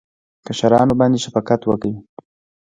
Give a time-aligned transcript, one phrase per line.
[0.45, 1.93] کشرانو باندې شفقت وکړئ